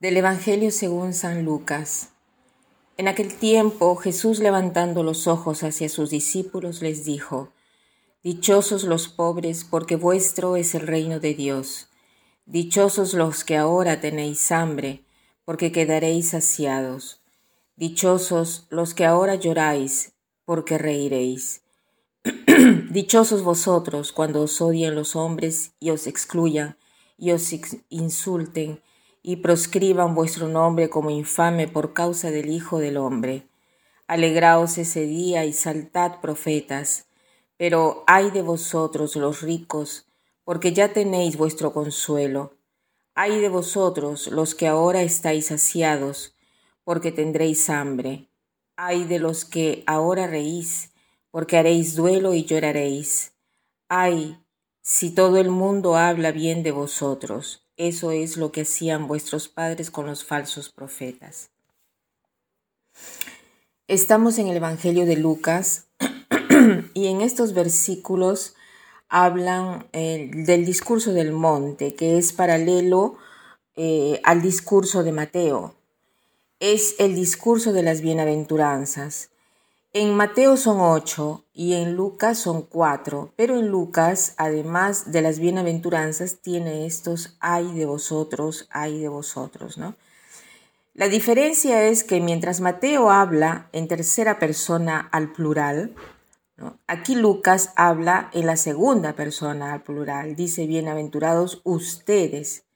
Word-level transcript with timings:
Del 0.00 0.16
Evangelio 0.16 0.70
según 0.70 1.12
San 1.12 1.44
Lucas. 1.44 2.10
En 2.98 3.08
aquel 3.08 3.34
tiempo 3.34 3.96
Jesús 3.96 4.38
levantando 4.38 5.02
los 5.02 5.26
ojos 5.26 5.64
hacia 5.64 5.88
sus 5.88 6.10
discípulos 6.10 6.82
les 6.82 7.04
dijo, 7.04 7.52
Dichosos 8.22 8.84
los 8.84 9.08
pobres, 9.08 9.64
porque 9.64 9.96
vuestro 9.96 10.54
es 10.54 10.76
el 10.76 10.86
reino 10.86 11.18
de 11.18 11.34
Dios. 11.34 11.88
Dichosos 12.46 13.12
los 13.12 13.42
que 13.42 13.56
ahora 13.56 14.00
tenéis 14.00 14.52
hambre, 14.52 15.04
porque 15.44 15.72
quedaréis 15.72 16.28
saciados. 16.28 17.20
Dichosos 17.74 18.68
los 18.70 18.94
que 18.94 19.04
ahora 19.04 19.34
lloráis, 19.34 20.12
porque 20.44 20.78
reiréis. 20.78 21.62
Dichosos 22.90 23.42
vosotros 23.42 24.12
cuando 24.12 24.42
os 24.42 24.60
odien 24.60 24.94
los 24.94 25.16
hombres 25.16 25.72
y 25.80 25.90
os 25.90 26.06
excluyan 26.06 26.78
y 27.16 27.32
os 27.32 27.52
insulten 27.88 28.80
y 29.22 29.36
proscriban 29.36 30.14
vuestro 30.14 30.48
nombre 30.48 30.88
como 30.88 31.10
infame 31.10 31.68
por 31.68 31.92
causa 31.92 32.30
del 32.30 32.50
Hijo 32.50 32.78
del 32.78 32.96
Hombre. 32.96 33.48
Alegraos 34.06 34.78
ese 34.78 35.06
día 35.06 35.44
y 35.44 35.52
saltad 35.52 36.20
profetas, 36.20 37.08
pero 37.56 38.04
ay 38.06 38.30
de 38.30 38.42
vosotros 38.42 39.16
los 39.16 39.42
ricos, 39.42 40.06
porque 40.44 40.72
ya 40.72 40.92
tenéis 40.92 41.36
vuestro 41.36 41.72
consuelo. 41.72 42.56
Ay 43.14 43.40
de 43.40 43.48
vosotros 43.48 44.28
los 44.28 44.54
que 44.54 44.68
ahora 44.68 45.02
estáis 45.02 45.46
saciados, 45.46 46.36
porque 46.84 47.12
tendréis 47.12 47.68
hambre. 47.68 48.30
Ay 48.76 49.04
de 49.04 49.18
los 49.18 49.44
que 49.44 49.82
ahora 49.86 50.26
reís, 50.26 50.92
porque 51.30 51.58
haréis 51.58 51.96
duelo 51.96 52.32
y 52.32 52.44
lloraréis. 52.44 53.34
Ay, 53.88 54.38
si 54.88 55.10
todo 55.10 55.36
el 55.36 55.50
mundo 55.50 55.96
habla 55.96 56.32
bien 56.32 56.62
de 56.62 56.70
vosotros. 56.70 57.62
Eso 57.76 58.10
es 58.10 58.38
lo 58.38 58.52
que 58.52 58.62
hacían 58.62 59.06
vuestros 59.06 59.46
padres 59.46 59.90
con 59.90 60.06
los 60.06 60.24
falsos 60.24 60.70
profetas. 60.70 61.50
Estamos 63.86 64.38
en 64.38 64.48
el 64.48 64.56
Evangelio 64.56 65.04
de 65.04 65.16
Lucas 65.16 65.88
y 66.94 67.08
en 67.08 67.20
estos 67.20 67.52
versículos 67.52 68.54
hablan 69.10 69.86
eh, 69.92 70.30
del 70.32 70.64
discurso 70.64 71.12
del 71.12 71.32
monte, 71.32 71.94
que 71.94 72.16
es 72.16 72.32
paralelo 72.32 73.18
eh, 73.76 74.22
al 74.24 74.40
discurso 74.40 75.02
de 75.02 75.12
Mateo. 75.12 75.74
Es 76.60 76.94
el 76.98 77.14
discurso 77.14 77.74
de 77.74 77.82
las 77.82 78.00
bienaventuranzas. 78.00 79.32
En 80.00 80.14
Mateo 80.14 80.56
son 80.56 80.78
ocho 80.80 81.44
y 81.52 81.74
en 81.74 81.96
Lucas 81.96 82.38
son 82.38 82.62
cuatro, 82.62 83.32
pero 83.34 83.58
en 83.58 83.66
Lucas, 83.66 84.34
además 84.36 85.10
de 85.10 85.22
las 85.22 85.40
bienaventuranzas, 85.40 86.36
tiene 86.40 86.86
estos 86.86 87.36
ay 87.40 87.74
de 87.74 87.84
vosotros, 87.84 88.68
ay 88.70 89.00
de 89.00 89.08
vosotros, 89.08 89.76
¿no? 89.76 89.96
La 90.94 91.08
diferencia 91.08 91.82
es 91.82 92.04
que 92.04 92.20
mientras 92.20 92.60
Mateo 92.60 93.10
habla 93.10 93.70
en 93.72 93.88
tercera 93.88 94.38
persona 94.38 95.08
al 95.10 95.32
plural, 95.32 95.96
aquí 96.86 97.16
Lucas 97.16 97.72
habla 97.74 98.30
en 98.32 98.46
la 98.46 98.56
segunda 98.56 99.14
persona 99.14 99.72
al 99.72 99.82
plural, 99.82 100.36
dice 100.36 100.68
bienaventurados 100.68 101.60
ustedes, 101.64 102.66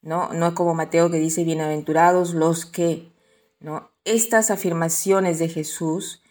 ¿no? 0.00 0.32
No 0.32 0.46
es 0.46 0.54
como 0.54 0.72
Mateo 0.72 1.10
que 1.10 1.18
dice 1.18 1.44
bienaventurados 1.44 2.32
los 2.32 2.64
que, 2.64 3.12
¿no? 3.60 3.90
Estas 4.06 4.50
afirmaciones 4.50 5.38
de 5.38 5.50
Jesús 5.50 6.22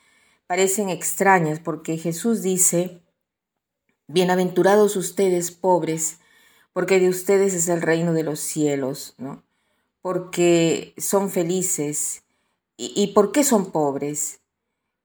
parecen 0.53 0.89
extrañas 0.89 1.59
porque 1.59 1.97
Jesús 1.97 2.43
dice, 2.43 3.01
Bienaventurados 4.05 4.95
ustedes 4.97 5.49
pobres, 5.49 6.19
porque 6.73 6.99
de 6.99 7.09
ustedes 7.09 7.55
es 7.55 7.69
el 7.69 7.81
reino 7.81 8.13
de 8.13 8.21
los 8.21 8.39
cielos, 8.39 9.15
¿no? 9.17 9.41
Porque 10.03 10.93
son 10.99 11.31
felices. 11.31 12.21
¿Y, 12.77 13.13
por 13.15 13.31
qué 13.31 13.43
son 13.43 13.71
pobres? 13.71 14.41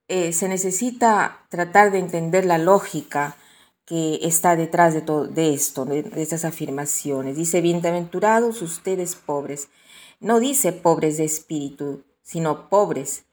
Eh, 0.09 0.35
se 0.35 0.49
necesita 0.49 1.47
tratar 1.49 1.93
de 1.93 2.01
entender 2.01 2.45
la 2.45 2.59
lógica 2.59 3.35
que 3.87 4.19
está 4.25 4.55
detrás 4.55 4.93
de 4.93 5.01
todo 5.01 5.29
de 5.29 5.55
esto, 5.55 5.87
de, 5.87 6.03
de 6.03 6.21
estas 6.21 6.45
afirmaciones. 6.45 7.39
Dice, 7.39 7.63
bienaventurados 7.63 8.61
ustedes 8.61 9.15
pobres. 9.15 9.71
No 10.21 10.41
dice 10.41 10.75
pobres 10.75 11.17
de 11.17 11.25
espíritu, 11.25 12.05
sino 12.21 12.69
pobres 12.69 13.25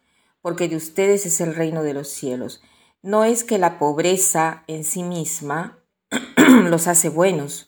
porque 0.45 0.69
de 0.69 0.75
ustedes 0.75 1.25
es 1.25 1.41
el 1.41 1.55
reino 1.55 1.81
de 1.81 1.95
los 1.95 2.07
cielos. 2.07 2.61
No 3.01 3.23
es 3.23 3.43
que 3.43 3.57
la 3.57 3.79
pobreza 3.79 4.63
en 4.67 4.83
sí 4.83 5.01
misma 5.01 5.79
los 6.65 6.85
hace 6.85 7.09
buenos, 7.09 7.67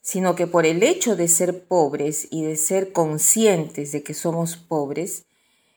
sino 0.00 0.34
que 0.34 0.46
por 0.46 0.64
el 0.64 0.82
hecho 0.82 1.16
de 1.16 1.28
ser 1.28 1.66
pobres 1.66 2.26
y 2.30 2.44
de 2.44 2.56
ser 2.56 2.94
conscientes 2.94 3.92
de 3.92 4.02
que 4.02 4.14
somos 4.14 4.56
pobres, 4.56 5.26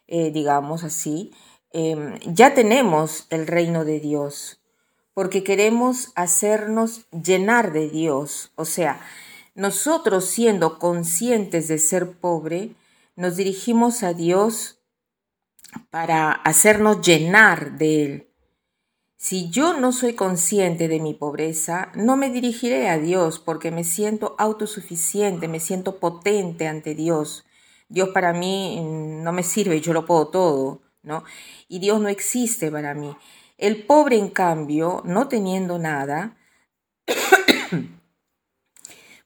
eh, 0.08 0.32
digamos 0.32 0.86
así, 0.86 1.34
em, 1.74 2.18
ya 2.26 2.54
tenemos 2.54 3.28
el 3.30 3.46
reino 3.46 3.84
de 3.84 4.00
Dios, 4.00 4.62
porque 5.14 5.44
queremos 5.44 6.14
hacernos 6.16 7.08
llenar 7.12 7.74
de 7.74 7.90
Dios. 7.90 8.54
O 8.56 8.64
sea, 8.64 9.02
nosotros 9.54 10.28
siendo 10.28 10.80
conscientes 10.80 11.68
de 11.68 11.78
ser 11.78 12.14
pobre, 12.14 12.74
nos 13.18 13.36
dirigimos 13.36 14.02
a 14.02 14.14
Dios 14.14 14.78
para 15.90 16.32
hacernos 16.32 17.02
llenar 17.02 17.78
de 17.78 18.04
Él. 18.04 18.28
Si 19.18 19.52
yo 19.52 19.80
no 19.80 19.92
soy 19.92 20.14
consciente 20.14 20.88
de 20.88 21.00
mi 21.00 21.14
pobreza, 21.14 21.92
no 21.94 22.18
me 22.18 22.32
dirigiré 22.32 22.90
a 22.90 22.98
Dios 22.98 23.38
porque 23.38 23.70
me 23.70 23.84
siento 23.84 24.36
autosuficiente, 24.40 25.48
me 25.48 25.60
siento 25.60 26.00
potente 26.00 26.68
ante 26.68 26.96
Dios. 26.96 27.46
Dios 27.88 28.10
para 28.10 28.34
mí 28.34 28.82
no 28.84 29.32
me 29.32 29.44
sirve, 29.44 29.80
yo 29.80 29.94
lo 29.94 30.08
puedo 30.08 30.30
todo, 30.30 30.82
¿no? 31.04 31.24
Y 31.68 31.78
Dios 31.78 32.02
no 32.02 32.08
existe 32.08 32.72
para 32.72 32.96
mí. 32.96 33.16
El 33.60 33.86
pobre, 33.86 34.18
en 34.18 34.30
cambio, 34.30 35.04
no 35.06 35.28
teniendo 35.28 35.78
nada, 35.78 36.36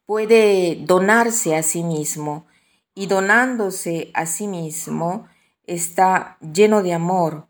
puede 0.06 0.76
donarse 0.82 1.56
a 1.56 1.64
sí 1.64 1.84
mismo 1.84 2.48
y 2.94 3.06
donándose 3.08 4.12
a 4.14 4.26
sí 4.26 4.48
mismo, 4.48 5.28
está 5.68 6.38
lleno 6.42 6.84
de 6.84 6.94
amor 6.94 7.48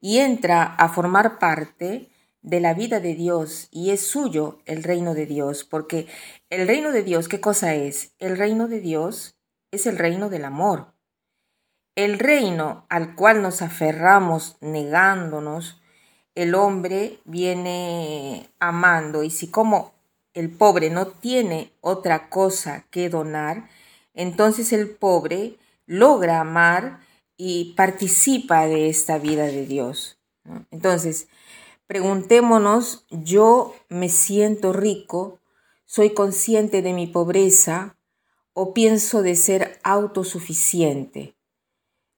y 0.00 0.18
entra 0.18 0.62
a 0.62 0.88
formar 0.88 1.38
parte 1.38 2.08
de 2.42 2.60
la 2.60 2.74
vida 2.74 3.00
de 3.00 3.14
Dios 3.14 3.68
y 3.70 3.90
es 3.90 4.00
suyo 4.00 4.58
el 4.64 4.82
reino 4.82 5.14
de 5.14 5.26
Dios, 5.26 5.64
porque 5.64 6.06
el 6.50 6.66
reino 6.66 6.92
de 6.92 7.02
Dios, 7.02 7.28
¿qué 7.28 7.40
cosa 7.40 7.74
es? 7.74 8.12
El 8.18 8.36
reino 8.38 8.68
de 8.68 8.80
Dios 8.80 9.36
es 9.70 9.86
el 9.86 9.98
reino 9.98 10.30
del 10.30 10.44
amor. 10.44 10.92
El 11.94 12.18
reino 12.18 12.86
al 12.88 13.16
cual 13.16 13.42
nos 13.42 13.60
aferramos 13.60 14.56
negándonos, 14.60 15.82
el 16.34 16.54
hombre 16.54 17.18
viene 17.24 18.48
amando 18.60 19.24
y 19.24 19.30
si 19.30 19.50
como 19.50 19.92
el 20.32 20.50
pobre 20.50 20.88
no 20.90 21.08
tiene 21.08 21.72
otra 21.80 22.28
cosa 22.28 22.84
que 22.90 23.08
donar, 23.08 23.68
entonces 24.14 24.72
el 24.72 24.90
pobre 24.90 25.56
logra 25.86 26.40
amar 26.40 27.00
y 27.38 27.72
participa 27.74 28.66
de 28.66 28.88
esta 28.90 29.16
vida 29.16 29.46
de 29.46 29.64
Dios. 29.64 30.18
Entonces, 30.70 31.28
preguntémonos, 31.86 33.06
yo 33.10 33.74
me 33.88 34.10
siento 34.10 34.74
rico, 34.74 35.38
soy 35.86 36.10
consciente 36.10 36.82
de 36.82 36.92
mi 36.92 37.06
pobreza 37.06 37.96
o 38.52 38.74
pienso 38.74 39.22
de 39.22 39.36
ser 39.36 39.78
autosuficiente. 39.84 41.36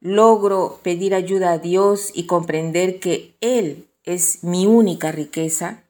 Logro 0.01 0.81
pedir 0.83 1.15
ayuda 1.15 1.53
a 1.53 1.59
Dios 1.59 2.11
y 2.15 2.25
comprender 2.27 2.99
que 2.99 3.37
Él 3.43 3.91
es 4.05 4.43
mi 4.43 4.67
única 4.67 5.13
riqueza. 5.13 5.85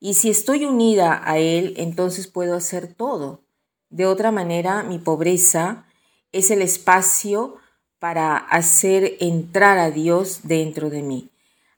Y 0.00 0.14
si 0.14 0.30
estoy 0.30 0.64
unida 0.64 1.22
a 1.24 1.38
Él, 1.38 1.74
entonces 1.76 2.26
puedo 2.26 2.56
hacer 2.56 2.92
todo. 2.92 3.40
De 3.88 4.04
otra 4.04 4.32
manera, 4.32 4.82
mi 4.82 4.98
pobreza 4.98 5.86
es 6.32 6.50
el 6.50 6.60
espacio 6.60 7.56
para 7.98 8.36
hacer 8.36 9.16
entrar 9.20 9.78
a 9.78 9.90
Dios 9.90 10.40
dentro 10.44 10.90
de 10.90 11.02
mí. 11.02 11.30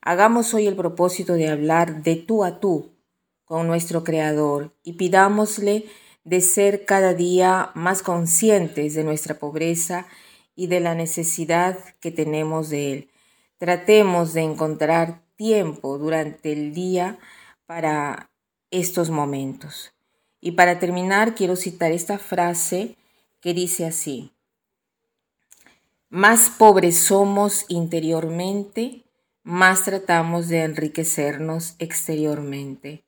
Hagamos 0.02 0.54
hoy 0.54 0.66
el 0.66 0.76
propósito 0.76 1.34
de 1.34 1.48
hablar 1.48 2.02
de 2.02 2.16
tú 2.16 2.44
a 2.44 2.60
tú 2.60 2.90
con 3.44 3.66
nuestro 3.66 4.04
Creador 4.04 4.74
y 4.82 4.94
pidámosle 4.94 5.86
de 6.24 6.40
ser 6.40 6.84
cada 6.84 7.14
día 7.14 7.70
más 7.74 8.02
conscientes 8.02 8.94
de 8.94 9.04
nuestra 9.04 9.38
pobreza 9.38 10.06
y 10.54 10.66
de 10.66 10.80
la 10.80 10.94
necesidad 10.94 11.78
que 12.00 12.10
tenemos 12.10 12.68
de 12.68 12.92
Él. 12.92 13.10
Tratemos 13.58 14.32
de 14.32 14.42
encontrar 14.42 15.22
tiempo 15.36 15.98
durante 15.98 16.52
el 16.52 16.74
día 16.74 17.18
para 17.66 18.30
estos 18.70 19.10
momentos. 19.10 19.92
Y 20.40 20.52
para 20.52 20.78
terminar, 20.78 21.34
quiero 21.34 21.56
citar 21.56 21.92
esta 21.92 22.18
frase 22.18 22.96
que 23.40 23.54
dice 23.54 23.86
así, 23.86 24.32
más 26.10 26.50
pobres 26.50 26.98
somos 26.98 27.64
interiormente, 27.68 29.04
más 29.44 29.84
tratamos 29.84 30.48
de 30.48 30.64
enriquecernos 30.64 31.76
exteriormente. 31.78 33.06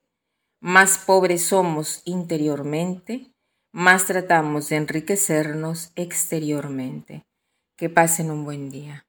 Más 0.60 0.98
pobres 0.98 1.44
somos 1.44 2.02
interiormente, 2.04 3.34
más 3.72 4.06
tratamos 4.06 4.68
de 4.68 4.76
enriquecernos 4.76 5.90
exteriormente. 5.96 7.26
Que 7.76 7.90
pasen 7.90 8.30
un 8.30 8.44
buen 8.44 8.70
día. 8.70 9.04